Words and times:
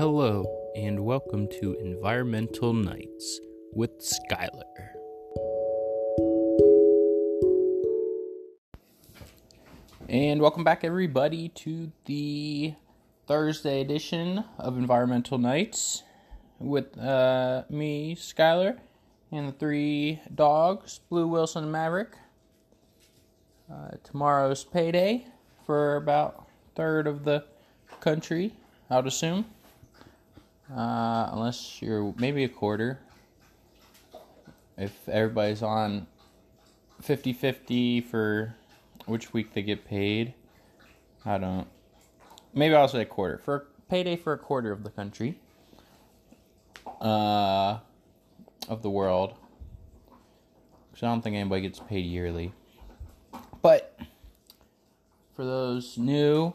Hello, 0.00 0.46
and 0.74 1.04
welcome 1.04 1.46
to 1.60 1.74
Environmental 1.74 2.72
Nights 2.72 3.38
with 3.74 3.90
Skylar. 4.00 4.62
And 10.08 10.40
welcome 10.40 10.64
back, 10.64 10.84
everybody, 10.84 11.50
to 11.50 11.92
the 12.06 12.72
Thursday 13.26 13.82
edition 13.82 14.42
of 14.56 14.78
Environmental 14.78 15.36
Nights 15.36 16.02
with 16.58 16.96
uh, 16.98 17.64
me, 17.68 18.16
Skylar, 18.16 18.78
and 19.30 19.48
the 19.48 19.52
three 19.52 20.18
dogs, 20.34 21.00
Blue, 21.10 21.26
Wilson, 21.26 21.64
and 21.64 21.72
Maverick. 21.72 22.16
Uh, 23.70 23.90
tomorrow's 24.02 24.64
payday 24.64 25.26
for 25.66 25.96
about 25.96 26.46
third 26.74 27.06
of 27.06 27.24
the 27.26 27.44
country, 28.00 28.54
I 28.88 28.96
would 28.96 29.06
assume. 29.06 29.44
Uh, 30.74 31.28
unless 31.32 31.82
you're 31.82 32.14
maybe 32.16 32.44
a 32.44 32.48
quarter. 32.48 33.00
If 34.76 35.08
everybody's 35.08 35.62
on 35.62 36.06
50 37.02 37.32
50 37.32 38.00
for 38.02 38.54
which 39.06 39.32
week 39.32 39.52
they 39.52 39.62
get 39.62 39.84
paid, 39.84 40.34
I 41.24 41.38
don't. 41.38 41.66
Maybe 42.54 42.74
I'll 42.74 42.88
say 42.88 43.02
a 43.02 43.04
quarter. 43.04 43.38
For 43.38 43.66
payday 43.88 44.16
for 44.16 44.32
a 44.32 44.38
quarter 44.38 44.70
of 44.70 44.84
the 44.84 44.90
country, 44.90 45.38
uh, 47.00 47.78
of 48.68 48.82
the 48.82 48.90
world. 48.90 49.34
Because 50.90 51.02
I 51.02 51.06
don't 51.06 51.22
think 51.22 51.36
anybody 51.36 51.62
gets 51.62 51.80
paid 51.80 52.06
yearly. 52.06 52.52
But 53.62 53.98
for 55.34 55.44
those 55.44 55.98
new 55.98 56.54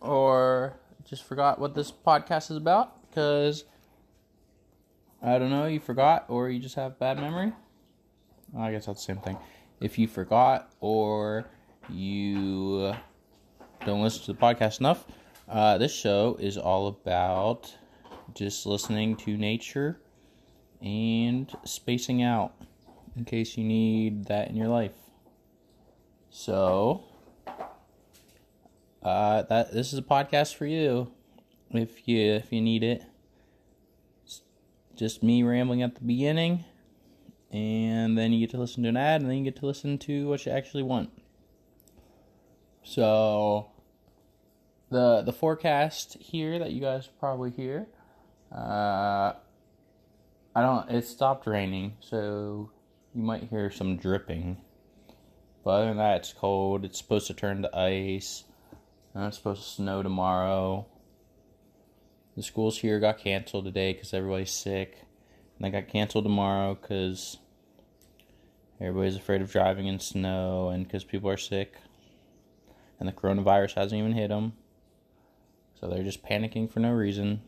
or 0.00 0.74
just 1.10 1.24
forgot 1.24 1.58
what 1.58 1.74
this 1.74 1.90
podcast 1.90 2.52
is 2.52 2.56
about 2.56 3.10
because 3.10 3.64
I 5.20 5.38
don't 5.38 5.50
know, 5.50 5.66
you 5.66 5.80
forgot 5.80 6.26
or 6.28 6.48
you 6.48 6.60
just 6.60 6.76
have 6.76 7.00
bad 7.00 7.18
memory. 7.18 7.52
I 8.56 8.70
guess 8.70 8.86
that's 8.86 9.04
the 9.04 9.14
same 9.14 9.22
thing. 9.22 9.36
If 9.80 9.98
you 9.98 10.06
forgot 10.06 10.70
or 10.80 11.46
you 11.88 12.94
don't 13.84 14.02
listen 14.02 14.24
to 14.26 14.32
the 14.34 14.38
podcast 14.38 14.78
enough, 14.78 15.04
uh, 15.48 15.78
this 15.78 15.92
show 15.92 16.36
is 16.38 16.56
all 16.56 16.86
about 16.86 17.74
just 18.34 18.64
listening 18.64 19.16
to 19.16 19.36
nature 19.36 20.00
and 20.80 21.52
spacing 21.64 22.22
out 22.22 22.54
in 23.16 23.24
case 23.24 23.58
you 23.58 23.64
need 23.64 24.26
that 24.26 24.48
in 24.48 24.54
your 24.54 24.68
life. 24.68 24.94
So, 26.30 27.02
uh, 29.02 29.42
that 29.42 29.72
this 29.72 29.92
is 29.92 29.98
a 29.98 30.02
podcast 30.02 30.54
for 30.54 30.66
you 30.66 31.10
if 31.70 32.06
you 32.06 32.18
if 32.18 32.52
you 32.52 32.60
need 32.60 32.82
it. 32.82 33.02
It's 34.24 34.42
just 34.94 35.22
me 35.22 35.42
rambling 35.42 35.82
at 35.82 35.94
the 35.94 36.04
beginning, 36.04 36.64
and 37.50 38.18
then 38.18 38.32
you 38.32 38.40
get 38.40 38.50
to 38.50 38.58
listen 38.58 38.82
to 38.82 38.88
an 38.88 38.96
ad, 38.96 39.22
and 39.22 39.30
then 39.30 39.38
you 39.38 39.44
get 39.44 39.56
to 39.56 39.66
listen 39.66 39.98
to 39.98 40.28
what 40.28 40.44
you 40.44 40.52
actually 40.52 40.82
want. 40.82 41.10
So 42.82 43.70
the 44.90 45.22
the 45.22 45.32
forecast 45.32 46.16
here 46.20 46.58
that 46.58 46.72
you 46.72 46.80
guys 46.80 47.08
probably 47.18 47.50
hear, 47.50 47.86
uh, 48.54 49.32
I 50.54 50.62
don't. 50.62 50.90
It 50.90 51.06
stopped 51.06 51.46
raining, 51.46 51.96
so 52.00 52.70
you 53.14 53.22
might 53.22 53.44
hear 53.44 53.70
some 53.70 53.96
dripping. 53.96 54.58
But 55.62 55.70
other 55.70 55.86
than 55.86 55.98
that, 55.98 56.16
it's 56.18 56.32
cold. 56.32 56.84
It's 56.84 56.98
supposed 56.98 57.26
to 57.26 57.34
turn 57.34 57.62
to 57.62 57.76
ice. 57.76 58.44
It's 59.14 59.36
supposed 59.36 59.62
to 59.62 59.68
snow 59.68 60.02
tomorrow. 60.02 60.86
The 62.36 62.42
schools 62.42 62.78
here 62.78 63.00
got 63.00 63.18
canceled 63.18 63.64
today 63.64 63.92
because 63.92 64.14
everybody's 64.14 64.52
sick. 64.52 64.98
And 65.58 65.64
they 65.64 65.70
got 65.70 65.88
canceled 65.88 66.24
tomorrow 66.24 66.78
because 66.80 67.38
everybody's 68.80 69.16
afraid 69.16 69.42
of 69.42 69.50
driving 69.50 69.88
in 69.88 69.98
snow 69.98 70.68
and 70.68 70.84
because 70.84 71.04
people 71.04 71.28
are 71.28 71.36
sick. 71.36 71.74
And 72.98 73.08
the 73.08 73.12
coronavirus 73.12 73.74
hasn't 73.74 73.98
even 73.98 74.12
hit 74.12 74.28
them. 74.28 74.52
So 75.80 75.88
they're 75.88 76.04
just 76.04 76.22
panicking 76.22 76.70
for 76.70 76.80
no 76.80 76.92
reason. 76.92 77.40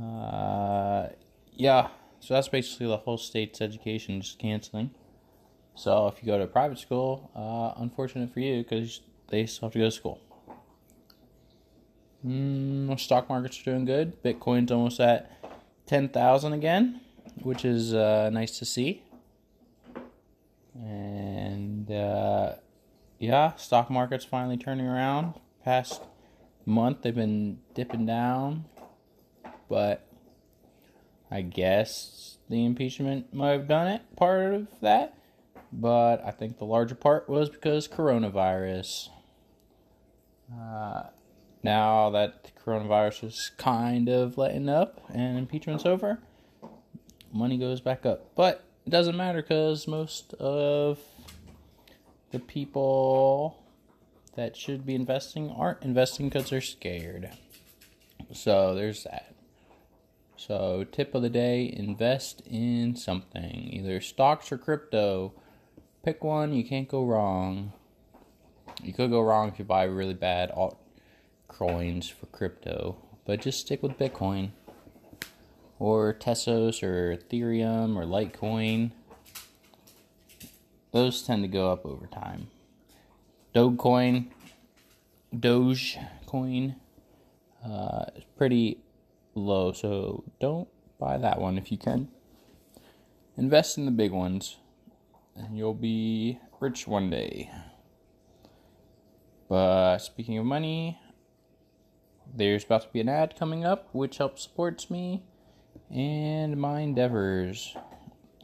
Uh, 0.00 1.08
yeah, 1.54 1.88
so 2.20 2.34
that's 2.34 2.48
basically 2.48 2.86
the 2.86 2.98
whole 2.98 3.18
state's 3.18 3.60
education 3.60 4.20
just 4.20 4.38
canceling. 4.38 4.90
So 5.74 6.06
if 6.06 6.22
you 6.22 6.26
go 6.26 6.38
to 6.38 6.44
a 6.44 6.48
private 6.48 6.78
school, 6.78 7.30
uh, 7.34 7.80
unfortunate 7.80 8.32
for 8.32 8.40
you 8.40 8.62
because 8.62 9.00
they 9.28 9.46
still 9.46 9.66
have 9.66 9.72
to 9.72 9.78
go 9.78 9.84
to 9.86 9.90
school. 9.90 10.20
Mm, 12.26 12.98
stock 12.98 13.28
markets 13.28 13.60
are 13.60 13.64
doing 13.64 13.84
good. 13.84 14.22
Bitcoin's 14.22 14.72
almost 14.72 14.98
at 14.98 15.30
ten 15.86 16.08
thousand 16.08 16.52
again, 16.52 17.00
which 17.42 17.64
is 17.64 17.94
uh, 17.94 18.30
nice 18.30 18.58
to 18.58 18.64
see. 18.64 19.02
And 20.74 21.90
uh, 21.90 22.54
yeah, 23.18 23.54
stock 23.56 23.90
market's 23.90 24.24
finally 24.24 24.56
turning 24.56 24.86
around. 24.86 25.34
Past 25.64 26.02
month 26.64 27.02
they've 27.02 27.14
been 27.14 27.58
dipping 27.74 28.06
down, 28.06 28.64
but 29.68 30.06
I 31.30 31.42
guess 31.42 32.38
the 32.48 32.64
impeachment 32.64 33.32
might 33.32 33.52
have 33.52 33.68
done 33.68 33.86
it. 33.86 34.02
Part 34.16 34.54
of 34.54 34.68
that, 34.80 35.16
but 35.72 36.24
I 36.24 36.30
think 36.30 36.58
the 36.58 36.64
larger 36.64 36.94
part 36.94 37.28
was 37.28 37.48
because 37.48 37.86
coronavirus. 37.88 39.10
Uh, 40.52 41.04
now 41.62 42.10
that 42.10 42.44
the 42.44 42.50
coronavirus 42.64 43.24
is 43.24 43.50
kind 43.56 44.08
of 44.08 44.38
letting 44.38 44.68
up 44.68 45.00
and 45.12 45.38
impeachment's 45.38 45.84
over, 45.84 46.20
money 47.32 47.58
goes 47.58 47.80
back 47.80 48.06
up. 48.06 48.34
But 48.34 48.64
it 48.86 48.90
doesn't 48.90 49.16
matter 49.16 49.42
because 49.42 49.88
most 49.88 50.34
of 50.34 50.98
the 52.30 52.38
people 52.38 53.62
that 54.36 54.56
should 54.56 54.86
be 54.86 54.94
investing 54.94 55.50
aren't 55.50 55.82
investing 55.82 56.28
because 56.28 56.50
they're 56.50 56.60
scared. 56.60 57.30
So 58.32 58.74
there's 58.74 59.04
that. 59.04 59.34
So, 60.36 60.84
tip 60.84 61.14
of 61.14 61.22
the 61.22 61.30
day 61.30 61.72
invest 61.74 62.42
in 62.46 62.94
something, 62.94 63.70
either 63.72 64.00
stocks 64.00 64.52
or 64.52 64.58
crypto. 64.58 65.32
Pick 66.04 66.22
one, 66.22 66.52
you 66.52 66.62
can't 66.62 66.88
go 66.88 67.04
wrong. 67.04 67.72
You 68.86 68.92
could 68.92 69.10
go 69.10 69.20
wrong 69.20 69.48
if 69.48 69.58
you 69.58 69.64
buy 69.64 69.82
really 69.82 70.14
bad 70.14 70.52
alt 70.52 70.78
coins 71.48 72.08
for 72.08 72.26
crypto, 72.26 72.96
but 73.24 73.40
just 73.40 73.58
stick 73.58 73.82
with 73.82 73.98
Bitcoin 73.98 74.50
or 75.80 76.14
Tezos 76.14 76.84
or 76.84 77.16
Ethereum 77.16 77.96
or 77.96 78.04
Litecoin. 78.04 78.92
Those 80.92 81.20
tend 81.22 81.42
to 81.42 81.48
go 81.48 81.72
up 81.72 81.84
over 81.84 82.06
time. 82.06 82.46
Dogecoin, 83.56 84.28
Dogecoin, 85.34 86.76
uh, 87.64 88.04
is 88.14 88.24
pretty 88.36 88.78
low, 89.34 89.72
so 89.72 90.22
don't 90.38 90.68
buy 91.00 91.18
that 91.18 91.40
one 91.40 91.58
if 91.58 91.72
you 91.72 91.78
can. 91.78 92.06
Invest 93.36 93.78
in 93.78 93.84
the 93.84 93.90
big 93.90 94.12
ones, 94.12 94.58
and 95.34 95.58
you'll 95.58 95.74
be 95.74 96.38
rich 96.60 96.86
one 96.86 97.10
day. 97.10 97.50
But 99.48 99.98
speaking 99.98 100.38
of 100.38 100.44
money, 100.44 100.98
there's 102.34 102.64
about 102.64 102.82
to 102.82 102.88
be 102.92 103.00
an 103.00 103.08
ad 103.08 103.36
coming 103.38 103.64
up 103.64 103.88
which 103.92 104.18
helps 104.18 104.42
supports 104.42 104.90
me 104.90 105.22
and 105.90 106.56
my 106.56 106.80
endeavors. 106.80 107.76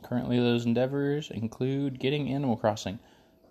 Currently, 0.03 0.39
those 0.39 0.67
endeavors 0.67 1.31
include 1.31 1.99
getting 1.99 2.29
Animal 2.29 2.57
Crossing. 2.57 2.99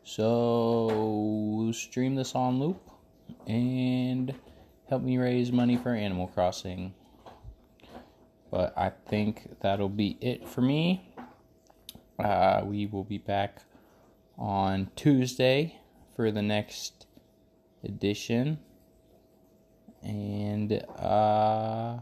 So, 0.03 1.71
stream 1.73 2.15
this 2.15 2.35
on 2.35 2.59
loop 2.59 2.89
and 3.47 4.33
help 4.89 5.01
me 5.01 5.17
raise 5.17 5.51
money 5.51 5.77
for 5.77 5.89
Animal 5.89 6.27
Crossing. 6.27 6.93
But 8.49 8.77
I 8.77 8.91
think 9.07 9.59
that'll 9.61 9.89
be 9.89 10.17
it 10.19 10.47
for 10.47 10.61
me. 10.61 11.13
Uh, 12.19 12.61
we 12.65 12.85
will 12.85 13.03
be 13.03 13.17
back 13.17 13.61
on 14.37 14.89
Tuesday 14.95 15.79
for 16.15 16.31
the 16.31 16.41
next 16.41 17.05
edition. 17.83 18.59
And 20.03 20.73
uh, 20.97 21.99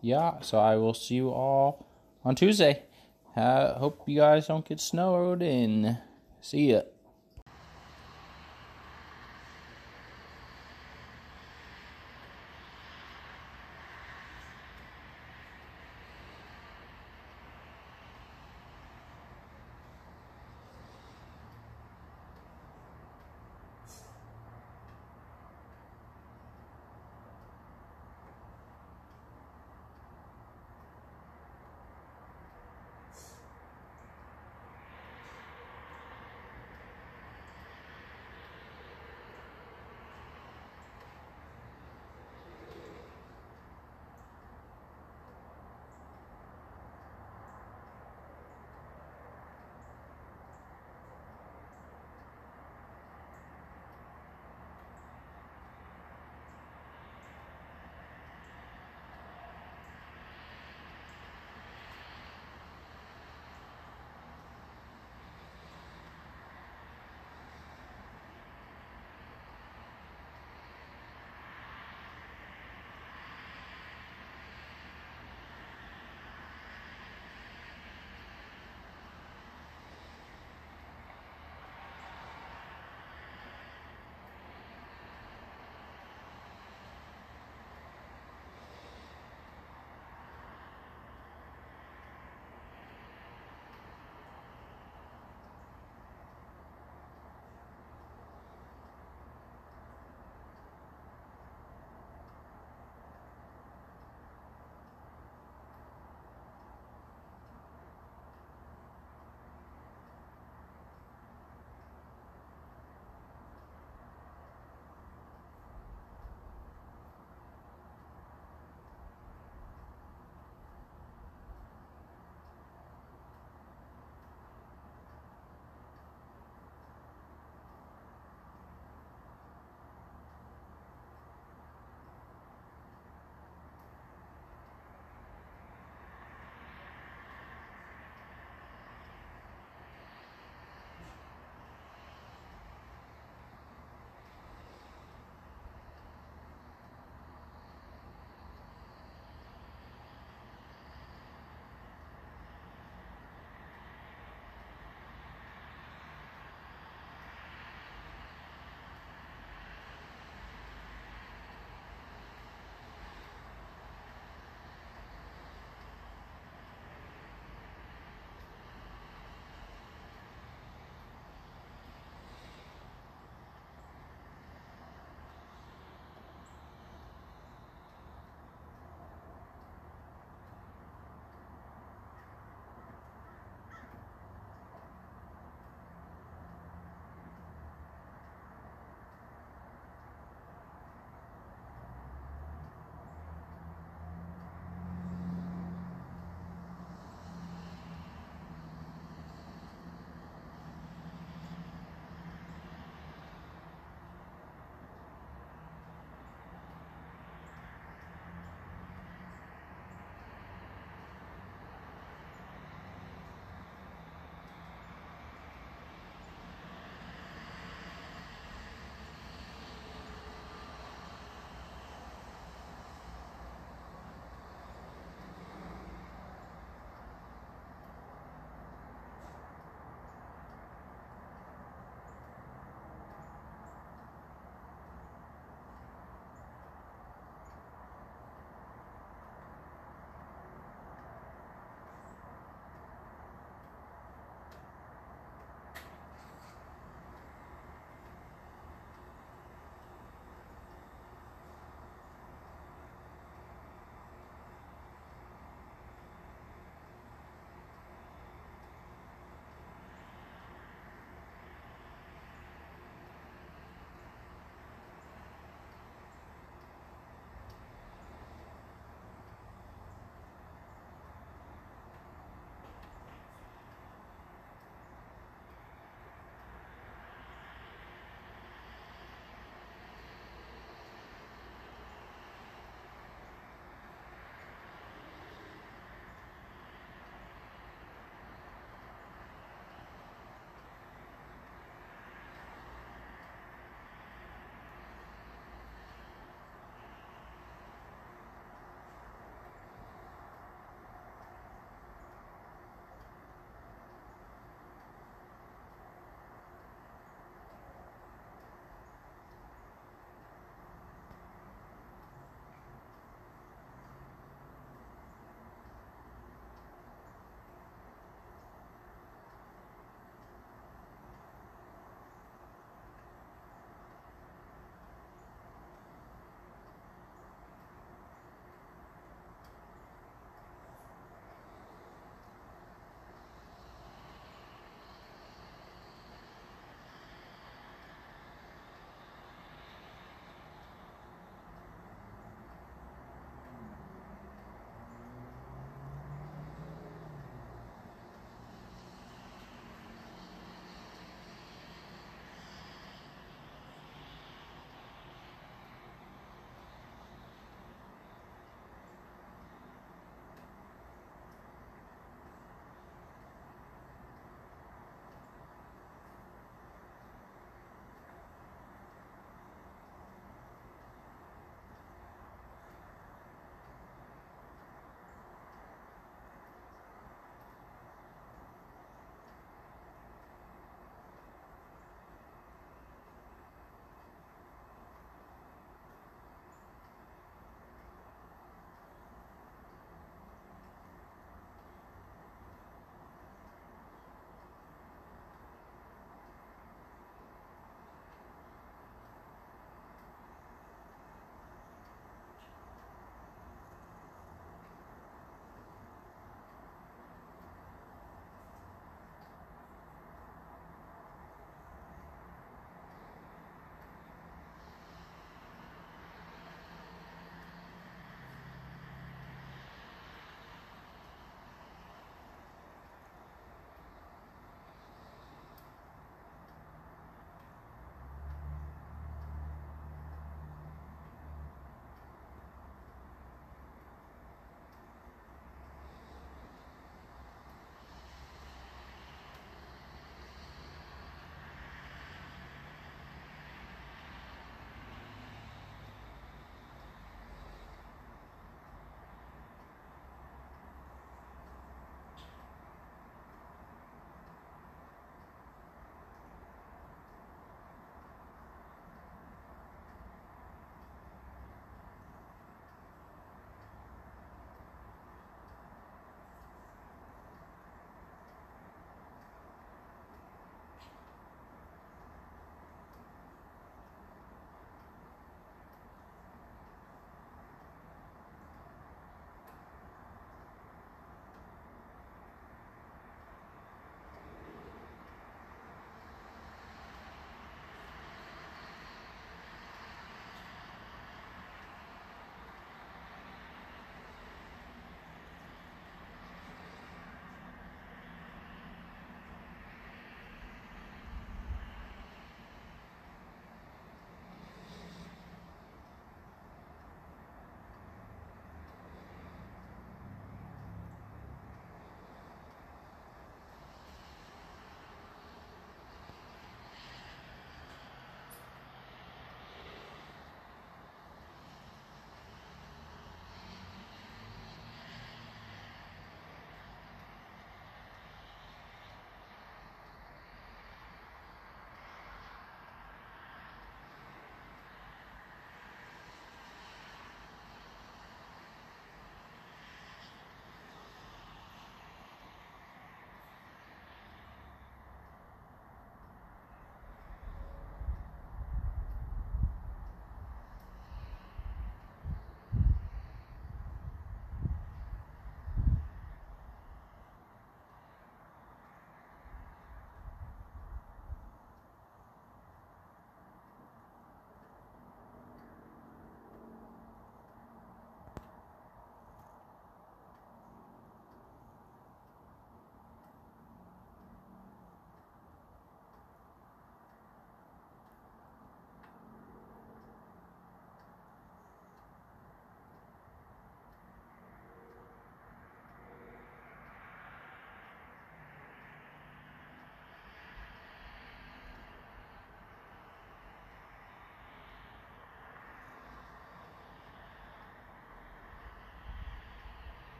yeah, 0.00 0.40
so 0.40 0.58
I 0.58 0.76
will 0.76 0.94
see 0.94 1.16
you 1.16 1.30
all 1.30 1.86
on 2.24 2.34
Tuesday. 2.34 2.82
Uh, 3.36 3.78
hope 3.78 4.02
you 4.06 4.16
guys 4.16 4.48
don't 4.48 4.68
get 4.68 4.80
snowed 4.80 5.42
in. 5.42 5.98
See 6.40 6.72
ya. 6.72 6.82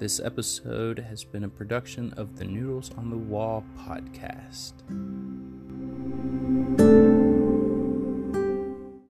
This 0.00 0.18
episode 0.18 0.98
has 0.98 1.24
been 1.24 1.44
a 1.44 1.48
production 1.50 2.14
of 2.14 2.38
the 2.38 2.46
Noodles 2.46 2.90
on 2.96 3.10
the 3.10 3.18
Wall 3.18 3.62
podcast. 3.76 4.72